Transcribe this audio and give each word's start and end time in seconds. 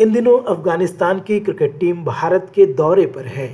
इन 0.00 0.12
दिनों 0.12 0.38
अफ़गानिस्तान 0.42 1.18
की 1.20 1.38
cricket 1.40 1.78
team 1.78 2.04
Bharat 2.04 2.46
के 2.54 2.64
दौरे 2.66 3.04
पर 3.06 3.26
है। 3.26 3.48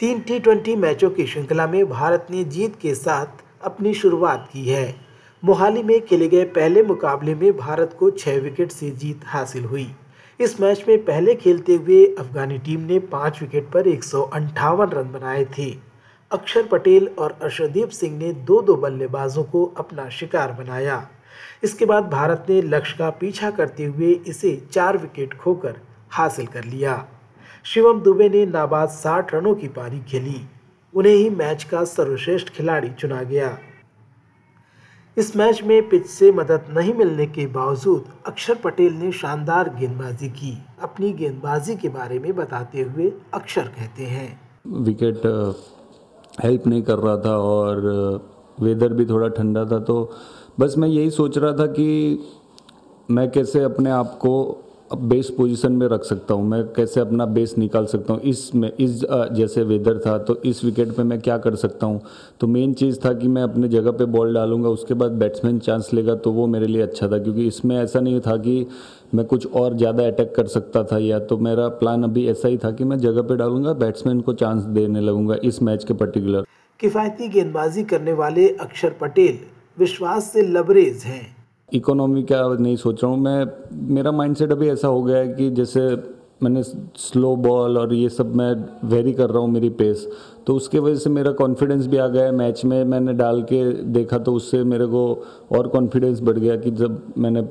तीन 0.00 0.20
टी 0.20 0.74
मैचों 0.76 1.10
की 1.10 1.26
श्रृंखला 1.26 1.66
में 1.66 1.88
भारत 1.90 2.26
ने 2.30 2.44
जीत 2.46 2.76
के 2.76 2.94
साथ 2.94 3.42
अपनी 3.64 3.94
शुरुआत 3.94 4.48
की 4.52 4.64
है। 4.68 4.94
मोहाली 5.42 5.82
में 5.82 6.00
खेले 6.06 6.28
गए 6.28 6.44
पहले 6.44 6.82
मुकाबले 6.82 7.34
में 7.34 7.56
भारत 7.56 7.96
को 7.98 8.10
छः 8.10 8.40
विकेट 8.40 8.72
से 8.72 8.90
जीत 8.90 9.20
हासिल 9.26 9.64
हुई। 9.64 9.86
इस 10.40 10.60
मैच 10.60 10.84
में 10.88 11.04
पहले 11.04 11.34
खेलते 11.34 11.74
हुए 11.74 12.04
अफगानी 12.18 12.58
टीम 12.58 12.80
ने 12.80 12.98
पाँच 13.10 13.42
विकेट 13.42 13.70
पर 13.70 13.88
एक 13.88 14.04
रन 14.94 15.12
बनाए 15.12 15.44
थे। 15.58 15.70
अक्षर 16.30 16.66
पटेल 16.66 17.10
और 17.18 17.38
अर्षदीप 17.42 17.88
सिंह 17.88 18.18
ने 18.18 18.32
दो 18.32 18.60
दो 18.62 18.76
बल्लेबाजों 18.76 19.44
को 19.44 19.64
अपना 19.76 20.08
शिकार 20.10 20.52
बनाया। 20.52 21.06
इसके 21.64 21.86
बाद 21.86 22.04
भारत 22.10 22.46
ने 22.48 22.60
लक्ष्य 22.62 22.96
का 22.98 23.10
पीछा 23.10 23.50
करते 23.50 23.84
हुए 23.84 24.12
इसे 24.26 24.54
चार 24.72 24.98
विकेट 24.98 25.34
खोकर 25.34 25.80
हासिल 26.10 26.46
कर 26.46 26.64
लिया। 26.64 27.04
शिवम 27.64 28.00
दुबे 28.00 28.28
ने 28.28 28.44
नाबाद 28.46 28.88
साठ 28.88 29.34
रनों 29.34 29.54
की 29.54 29.68
पारी 29.70 30.00
खेली। 30.00 30.40
उन्हें 30.94 31.14
ही 31.14 31.28
मैच 31.30 31.64
का 31.64 31.84
सर्वश्रेष्ठ 31.86 32.48
खिलाड़ी 32.48 32.90
चुना 32.90 33.22
गया। 33.22 33.58
इस 35.16 35.34
मैच 35.36 35.62
में 35.62 35.88
पिच 35.88 36.06
से 36.06 36.30
मदद 36.32 36.66
नहीं 36.70 36.94
मिलने 36.94 37.26
के 37.26 37.46
बावजूद 37.46 38.04
अक्षर 38.26 38.54
पटेल 38.54 38.92
ने 38.92 39.10
शानदार 39.12 39.68
गेंदबाजी 39.74 40.28
की। 40.30 40.56
अपनी 40.82 41.12
गेंदबाजी 41.12 41.76
के 41.76 41.88
बारे 41.88 42.18
में 42.18 42.34
बताते 42.36 42.82
हुए 42.82 43.12
अक्षर 43.34 43.68
कहते 43.68 44.04
हैं। 44.04 44.40
विकेट 44.84 45.26
हेल्प 46.42 46.66
नहीं 46.66 46.82
कर 46.82 46.98
रहा 46.98 47.16
था 47.16 47.36
और 47.38 47.80
वेदर 48.60 48.92
भी 48.92 49.04
थोड़ा 49.06 49.28
ठंडा 49.28 49.64
था 49.64 49.78
तो 49.80 49.96
बस 50.58 50.74
मैं 50.78 50.88
यही 50.88 51.10
सोच 51.10 51.38
रहा 51.38 51.52
था 51.52 51.66
कि 51.68 52.18
मैं 53.10 53.30
कैसे 53.30 53.62
अपने 53.64 53.90
आप 53.90 54.18
को 54.18 54.32
बेस 54.92 55.28
पोजीशन 55.30 55.72
में 55.72 55.86
रख 55.88 56.04
सकता 56.04 56.34
हूँ, 56.34 56.44
मैं 56.44 56.62
कैसे 56.74 57.00
अपना 57.00 57.24
बेस 57.26 57.54
निकाल 57.58 57.84
सकता 57.86 58.12
हूँ। 58.12 58.20
इस 58.22 58.54
में, 58.54 58.70
इस 58.70 59.00
जैसे 59.32 59.62
वेदर 59.62 59.98
था 60.06 60.16
तो 60.20 60.36
इस 60.44 60.64
विकेट 60.64 60.92
पे 60.96 61.02
मैं 61.02 61.20
क्या 61.20 61.36
कर 61.38 61.54
सकता 61.56 61.86
हूँ? 61.86 62.00
तो 62.40 62.46
मेन 62.46 62.72
चीज़ 62.74 62.98
था 63.04 63.12
कि 63.12 63.28
मैं 63.28 63.42
अपने 63.42 63.68
जगह 63.68 63.90
पे 63.90 64.04
बॉल 64.06 64.34
डालूँगा, 64.34 64.68
उसके 64.68 64.94
बाद 64.94 65.12
बैट्समैन 65.12 65.58
चांस 65.58 65.90
लेगा 65.94 66.14
तो 66.16 66.32
वो 66.32 66.46
मेरे 66.46 66.66
लिए 66.66 66.82
अच्छा 66.82 67.08
था, 67.08 67.18
क्योंकि 67.18 67.46
इसमें 67.46 67.76
ऐसा 67.76 68.00
नहीं 68.00 68.20
था 68.20 68.36
कि 68.38 68.66
मैं 69.14 69.26
कुछ 69.26 69.46
और 69.52 69.76
ज़्यादा 69.76 70.06
अटैक 70.06 70.34
कर 70.36 70.46
सकता 70.48 70.82
था, 70.84 70.98
या 70.98 71.18
तो 71.20 71.38
मेरा 71.38 71.68
प्लान 71.78 72.04
अभी 72.04 72.26
ऐसा 72.28 72.48
ही 72.48 72.58
था 72.58 72.70
कि 72.72 72.84
मैं 72.84 72.98
जगह 72.98 73.22
पर 73.22 73.36
डालूँगा, 73.36 73.72
बैट्समैन 73.74 74.20
को 74.20 74.32
चांस 74.34 74.62
देने 74.64 75.00
लगूँगा, 75.00 75.36
इस 75.44 75.62
मैच 75.62 75.84
के 75.84 75.94
पर्टिकुलर। 75.94 76.44
किफ़ायती 76.80 77.28
गेंदबाजी 77.28 77.84
करने 77.84 78.12
वाले 78.14 78.48
अक्षर 78.50 78.96
पटेल 79.00 79.38
विश्वास 79.80 80.32
से 80.32 80.42
लबरेज 80.44 81.02
हैं। 81.04 81.26
इकोनॉमी 81.72 82.22
का 82.22 82.46
नहीं 82.54 82.76
सोच 82.76 83.02
रहा 83.02 83.12
हूँ। 83.12 83.20
मैं 83.20 83.46
मेरा 83.94 84.12
माइंडसेट 84.12 84.52
अभी 84.52 84.68
ऐसा 84.68 84.88
हो 84.88 85.02
गया 85.02 85.18
है 85.18 85.28
कि 85.28 85.50
जैसे 85.52 85.80
मैंने 86.42 86.62
स्लो 86.62 87.34
बॉल 87.36 87.78
और 87.78 87.92
ये 87.94 88.08
सब 88.08 88.34
मैं 88.36 88.52
वेरी 88.88 89.12
कर 89.12 89.30
रहा 89.30 89.38
हूँ 89.38 89.50
मेरी 89.50 89.68
पेस 89.78 90.06
तो 90.46 90.54
उसके 90.56 90.78
वजह 90.78 90.98
से 90.98 91.10
मेरा 91.10 91.32
कॉन्फिडेंस 91.32 91.86
भी 91.86 91.96
आ 91.96 92.06
गया 92.08 92.24
है। 92.24 92.32
मैच 92.32 92.64
में 92.64 92.84
मैंने 92.84 93.12
डाल 93.14 93.42
के 93.42 93.62
देखा 93.92 94.18
तो 94.18 94.34
उससे 94.34 94.62
मेरे 94.64 94.86
को 94.86 95.02
और 95.52 95.68
कॉन्फिडेंस 95.68 96.20
बढ़ 96.20 96.38
गया 96.38 96.56
कि 96.56 96.70
जब 96.72 97.02
मैंने 97.18 97.42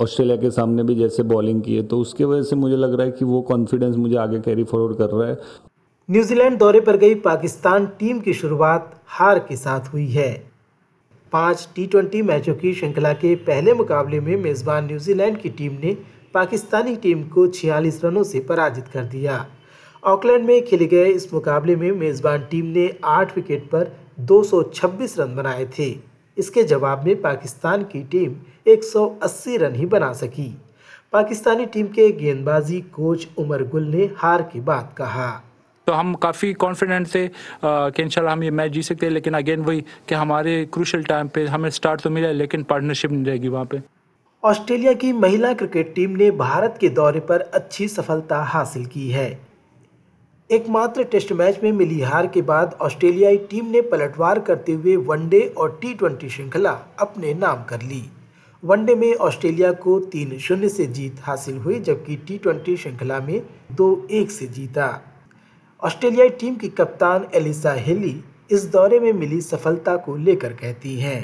ऑस्ट्रेलिया 0.00 0.36
के 0.36 0.50
सामने 0.50 0.82
भी 0.82 0.94
जैसे 0.94 1.22
बॉलिंग 1.24 1.60
की 1.62 1.76
है 1.76 1.82
तो 1.82 1.98
उसके 2.00 2.24
वजह 2.24 2.42
से 2.42 2.56
मुझे 2.56 2.76
लग 2.76 2.94
रहा 2.94 3.06
है 3.06 3.12
कि 3.12 3.24
वो 3.24 3.40
कॉन्फिडेंस 3.42 3.96
मुझे 3.96 4.16
आगे 4.16 4.40
कैरी 4.40 4.64
फॉरवर्ड 4.64 4.96
कर 4.98 5.10
रहा 5.10 5.28
है। 5.28 5.38
न्यूजीलैंड 6.08 6.58
दौरे 6.58 6.80
पर 6.80 6.96
गई 6.96 7.14
पाकिस्तान 7.22 7.86
टीम 7.98 8.18
की 8.20 8.32
शुरुआत 8.34 8.90
हार 9.08 9.38
के 9.38 9.56
साथ 9.56 9.92
हुई 9.92 10.06
है। 10.08 10.53
पाँच 11.34 11.68
टी 11.76 12.20
मैचों 12.22 12.54
की 12.54 12.72
श्रृंखला 12.74 13.12
के 13.12 13.34
पहले 13.36 13.72
मुकाबले 13.74 14.18
में 14.20 14.36
मेज़बान 14.36 14.84
न्यूजीलैंड 14.86 15.38
की 15.38 15.48
टीम 15.50 15.78
ने 15.84 15.92
पाकिस्तानी 16.34 16.94
टीम 16.96 17.22
को 17.28 17.46
छियालीस 17.46 18.04
रनों 18.04 18.22
से 18.22 18.40
पराजित 18.40 18.88
कर 18.88 19.04
दिया। 19.04 19.46
ऑकलैंड 20.02 20.44
में 20.44 20.64
खेले 20.64 20.86
गए 20.86 21.06
इस 21.06 21.32
मुकाबले 21.34 21.76
में 21.76 21.90
मेज़बान 21.92 22.46
टीम 22.50 22.66
ने 22.66 22.88
आठ 23.04 23.36
विकेट 23.36 23.64
पर 23.64 23.90
226 24.20 25.18
रन 25.18 25.34
बनाए 25.36 25.64
थे। 25.78 25.90
इसके 26.36 26.62
जवाब 26.64 27.04
में 27.06 27.20
पाकिस्तान 27.22 27.82
की 27.82 28.02
टीम 28.04 28.36
180 28.66 29.56
रन 29.56 29.74
ही 29.74 29.86
बना 29.86 30.12
सकी। 30.12 30.48
पाकिस्तानी 31.12 31.66
टीम 31.66 31.86
के 31.88 32.10
गेंदबाजी 32.12 32.80
कोच 32.94 33.28
उमर 33.38 33.62
गुल 33.68 33.88
ने 33.88 34.10
हार 34.16 34.42
की 34.42 34.60
बात 34.60 34.94
कहा। 34.98 35.30
तो 35.86 35.92
हम 35.92 36.14
काफ़ी 36.16 36.52
कॉन्फिडेंट 36.54 37.06
थे 37.14 37.26
कि 37.64 38.02
इंशाल्लाह 38.02 38.32
हम 38.32 38.42
ये 38.44 38.50
मैच 38.50 38.70
जीत 38.72 38.84
सकते 38.84 39.06
हैं, 39.06 39.12
लेकिन 39.12 39.34
अगेन 39.34 39.60
वही 39.62 39.80
कि 40.08 40.14
हमारे 40.14 40.64
क्रूशल 40.72 41.02
टाइम 41.04 41.28
पे 41.28 41.46
हमें 41.46 41.70
स्टार्ट 41.70 42.00
तो 42.00 42.10
मिला, 42.10 42.30
लेकिन 42.32 42.62
पार्टनरशिप 42.64 43.12
नहीं 43.12 43.24
रहेगी 43.24 43.48
वहाँ 43.48 43.64
पे। 43.64 43.82
ऑस्ट्रेलिया 44.42 44.92
की 44.94 45.12
महिला 45.14 45.52
क्रिकेट 45.54 45.94
टीम 45.94 46.16
ने 46.16 46.30
भारत 46.38 46.76
के 46.80 46.88
दौरे 46.90 47.20
पर 47.22 47.40
अच्छी 47.54 47.88
सफलता 47.88 48.42
हासिल 48.44 48.86
की 48.86 49.08
है। 49.10 49.28
एकमात्र 50.50 51.04
टेस्ट 51.04 51.32
मैच 51.32 51.60
में 51.62 51.70
मिली 51.72 52.00
हार 52.02 52.26
के 52.26 52.42
बाद 52.44 52.76
ऑस्ट्रेलियाई 52.82 53.36
टीम 53.50 53.70
ने 53.70 53.80
पलटवार 53.84 54.38
करते 54.40 54.72
हुए 54.72 54.96
वनडे 55.06 55.40
और 55.58 55.78
टी 55.82 56.28
श्रृंखला 56.28 56.70
अपने 57.00 57.32
नाम 57.36 57.64
कर 57.64 57.82
ली। 57.82 58.02
वनडे 58.62 58.94
में 58.94 59.14
ऑस्ट्रेलिया 59.14 59.72
को 59.78 59.98
तीन 60.12 60.38
शून्य 60.38 60.68
से 60.68 60.86
जीत 60.88 61.16
हासिल 61.22 61.56
हुई, 61.56 61.80
जबकि 61.80 62.16
टी 62.28 62.76
श्रृंखला 62.76 63.18
में 63.20 63.42
दो 63.72 64.06
एक 64.10 64.30
से 64.30 64.46
जीता। 64.48 64.86
ऑस्ट्रेलियाई 65.86 66.28
टीम 66.40 66.54
की 66.56 66.68
कप्तान 66.76 67.26
एलिसा 67.34 67.72
हेली 67.86 68.14
इस 68.52 68.64
दौरे 68.72 69.00
में 69.00 69.12
मिली 69.12 69.40
सफलता 69.40 69.96
को 70.06 70.16
लेकर 70.16 70.52
कहती 70.60 70.94
हैं 70.98 71.22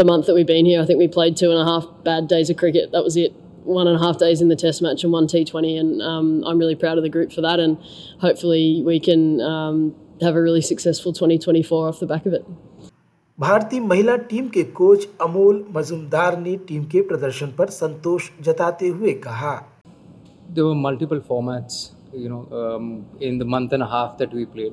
The 0.00 0.04
month 0.04 0.26
that 0.26 0.36
we've 0.36 0.48
been 0.50 0.66
here, 0.68 0.82
I 0.82 0.86
think 0.86 0.98
we 1.00 1.06
played 1.16 1.36
two 1.40 1.50
and 1.54 1.60
a 1.60 1.64
half 1.64 1.84
bad 2.06 2.28
days 2.32 2.48
of 2.54 2.56
cricket. 2.62 2.94
That 2.94 3.04
was 3.08 3.16
it. 3.16 3.34
One 3.76 3.90
and 3.90 3.98
a 3.98 4.02
half 4.04 4.18
days 4.22 4.40
in 4.44 4.52
the 4.52 4.56
Test 4.62 4.82
match 4.86 5.04
and 5.08 5.12
one 5.16 5.28
T20, 5.32 5.70
and 5.80 6.02
um, 6.02 6.28
I'm 6.50 6.62
really 6.64 6.74
proud 6.84 6.98
of 7.02 7.04
the 7.04 7.12
group 7.16 7.32
for 7.36 7.44
that. 7.46 7.62
And 7.64 7.78
hopefully, 8.24 8.82
we 8.88 8.98
can 9.08 9.40
um, 9.48 9.80
have 10.22 10.40
a 10.40 10.42
really 10.42 10.64
successful 10.70 11.12
2024 11.12 11.88
off 11.88 12.00
the 12.00 12.10
back 12.14 12.26
of 12.26 12.38
it. 12.40 12.44
भारतीय 13.38 13.80
महिला 13.80 14.16
team 14.28 14.48
के 14.48 14.62
coach 14.80 15.08
Amol 15.22 15.64
Majumdar 15.76 16.38
ने 16.40 16.56
team 16.68 16.84
के 16.94 17.00
प्रदर्शन 17.08 17.54
पर 17.58 17.70
संतोष 17.80 18.30
जताते 18.50 18.88
हुए 18.88 19.12
कहा 19.26 19.58
There 20.54 20.64
were 20.64 20.80
multiple 20.86 21.20
formats 21.32 21.84
you 22.16 22.28
know, 22.28 22.42
um, 22.60 23.06
in 23.20 23.38
the 23.38 23.44
month 23.44 23.72
and 23.72 23.82
a 23.82 23.86
half 23.86 24.18
that 24.18 24.32
we 24.32 24.44
played. 24.46 24.72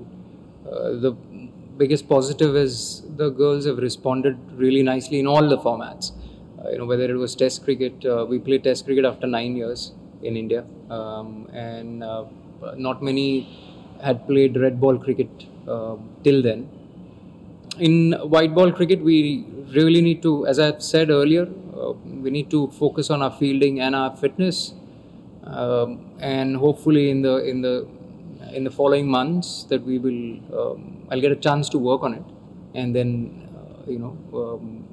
Uh, 0.66 0.92
the 1.06 1.12
biggest 1.78 2.08
positive 2.08 2.56
is 2.56 3.02
the 3.18 3.30
girls 3.30 3.66
have 3.66 3.78
responded 3.78 4.38
really 4.56 4.84
nicely 4.84 5.20
in 5.20 5.28
all 5.28 5.48
the 5.48 5.58
formats. 5.58 6.12
Uh, 6.64 6.70
you 6.70 6.78
know, 6.78 6.86
whether 6.86 7.04
it 7.04 7.16
was 7.16 7.36
Test 7.36 7.64
cricket, 7.64 8.06
uh, 8.06 8.26
we 8.30 8.40
played 8.40 8.64
Test 8.64 8.86
cricket 8.86 9.06
after 9.06 9.28
nine 9.28 9.56
years 9.58 9.92
in 10.22 10.38
India, 10.38 10.64
um, 10.90 11.50
and 11.52 12.04
uh, 12.04 12.24
not 12.78 13.04
many 13.04 13.28
had 14.02 14.26
played 14.28 14.56
red 14.58 14.80
ball 14.80 14.98
cricket 14.98 15.30
uh, 15.68 15.96
till 16.24 16.42
then. 16.42 16.70
In 17.80 18.14
white 18.14 18.54
ball 18.54 18.72
cricket, 18.72 19.02
we 19.02 19.46
really 19.74 20.02
need 20.02 20.22
to, 20.22 20.46
as 20.46 20.60
I've 20.60 20.84
said 20.84 21.10
earlier, 21.10 21.48
uh, 21.76 21.94
we 21.94 22.30
need 22.30 22.50
to 22.52 22.68
focus 22.70 23.10
on 23.10 23.22
our 23.24 23.32
fielding 23.32 23.80
and 23.80 23.96
our 23.96 24.16
fitness 24.16 24.74
um, 25.46 26.00
and 26.20 26.58
hopefully 26.58 27.10
in 27.10 27.22
the 27.22 27.36
in 27.50 27.62
the 27.62 27.88
in 28.54 28.64
the 28.64 28.72
following 28.72 29.08
months 29.10 29.66
that 29.70 29.84
we 29.86 30.00
will 30.00 30.24
um, 30.58 31.06
I'll 31.10 31.22
get 31.22 31.32
a 31.32 31.42
chance 31.48 31.70
to 31.70 31.78
work 31.78 32.04
on 32.04 32.14
it. 32.14 32.24
And 32.76 32.96
then 32.96 33.50
uh, 33.56 33.92
you 33.92 34.00
know 34.00 34.16
um, 34.34 34.84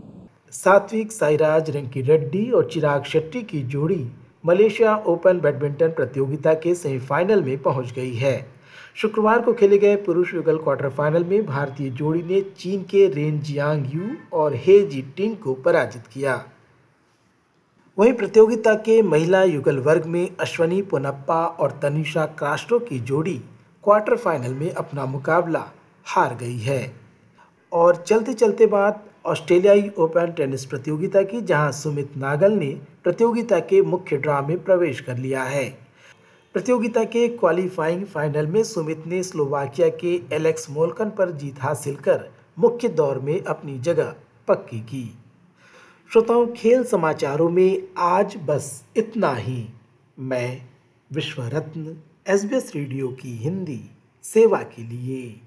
Satwik 0.52 1.12
Sairaj 1.12 1.70
Rinki 1.70 2.00
Reddy 2.02 2.50
और 2.50 2.68
चिराग 2.72 3.04
शेट्टी 3.04 3.42
की 3.42 3.62
जोड़ी 3.72 4.04
Malaysia 4.46 4.96
open 5.08 5.40
badminton 5.40 5.88
प्रतियोगिता 5.88 6.54
के 6.54 6.74
semifinal 6.74 7.42
में 7.42 7.58
पहुँच 7.62 7.92
गई 7.92 8.14
है। 8.14 8.34
शुक्रवार 9.00 9.40
को 9.42 9.52
खेले 9.52 9.78
गए 9.78 9.96
पुरुष 10.06 10.32
युगल 10.34 10.56
क्वार्टर 10.58 10.88
फाइनल 10.96 11.24
में 11.24 11.46
भारतीय 11.46 11.90
जोड़ी 11.90 12.22
ने 12.22 12.40
चीन 12.58 12.82
के 12.90 13.06
रेन 13.08 13.40
जियांग 13.40 13.94
यू 13.94 14.08
और 14.32 14.54
हे 14.64 14.78
जी 14.86 15.02
टिंग 15.16 15.36
को 15.36 15.54
पराजित 15.54 16.06
किया। 16.06 16.34
वहीं 17.98 18.12
प्रतियोगिता 18.12 18.74
के 18.74 19.02
महिला 19.02 19.42
युगल 19.42 19.78
वर्ग 19.78 20.04
में 20.04 20.36
अश्वनी, 20.40 20.82
पोनप्पा 20.82 21.46
और 21.46 21.70
तनिषा 21.82 22.24
क्रास्टो 22.26 22.78
की 22.78 22.98
जोड़ी 23.00 23.34
क्वार्टर 23.84 24.16
फाइनल 24.16 24.54
में 24.54 24.70
अपना 24.70 25.06
मुकाबला 25.06 25.64
हार 26.06 26.34
गई 26.34 26.58
है। 26.58 26.92
और 27.72 27.96
चलते 27.96 28.34
चलते 28.34 28.66
बात 28.66 29.04
ऑस्ट्रेलियाई 29.26 29.90
ओपन 29.98 30.32
टेनिस 30.32 30.64
प्रतियोगिता 30.64 31.22
की, 31.22 31.40
जहाँ 31.40 31.72
सुमित 31.72 32.16
नागल 32.16 32.52
ने 32.52 32.80
प्रतियोगिता 33.04 33.58
के 33.60 33.82
मुख्य 33.82 34.16
ड्रा 34.16 34.40
में 34.40 34.64
प्रवेश 34.64 35.00
कर 35.00 35.16
लिया 35.16 35.42
है। 35.42 35.68
प्रतियोगिता 36.54 37.04
के 37.04 37.28
क्वालिफाइंग 37.28 38.06
फाइनल 38.06 38.46
में 38.46 38.62
सुमित 38.64 39.06
ने 39.06 39.22
स्लोवाकिया 39.22 39.88
के 39.88 40.20
एलेक्स 40.32 40.70
मोलकन 40.70 41.10
पर 41.10 41.30
जीत 41.30 41.62
हासिल 41.62 41.96
कर 41.96 42.30
मुख्य 42.58 42.88
दौर 42.88 43.18
में 43.18 43.44
अपनी 43.44 43.78
जगह 43.78 44.14
पक्की 44.48 44.80
की। 44.80 45.19
श्रोताओं, 46.12 46.46
खेल 46.46 46.84
समाचारों 46.84 47.50
में 47.50 47.82
आज 47.98 48.36
बस 48.36 48.84
इतना 48.96 49.34
ही। 49.34 49.68
मैं 50.18 50.62
विश्व 51.12 51.42
रत्न 51.42 51.96
एस 52.28 52.72
रेडियो 52.76 53.08
की 53.08 53.36
हिंदी 53.36 53.90
सेवा 54.22 54.58
के 54.58 54.82
लिए 54.82 55.40